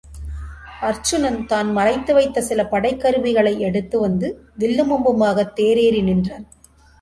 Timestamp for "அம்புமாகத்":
4.91-5.53